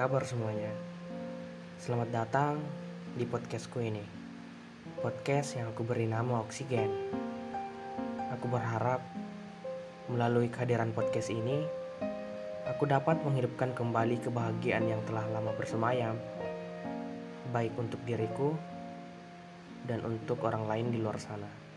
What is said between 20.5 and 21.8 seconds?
lain di luar sana.